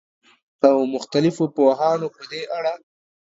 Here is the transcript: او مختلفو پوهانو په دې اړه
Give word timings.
او 0.67 0.77
مختلفو 0.95 1.43
پوهانو 1.55 2.07
په 2.15 2.21
دې 2.31 2.41
اړه 2.57 2.73